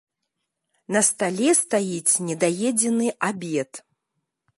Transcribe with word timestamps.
На 0.95 1.01
стале 1.09 1.49
стаіць 1.59 2.13
недаедзены 2.29 3.07
абед. 3.29 3.71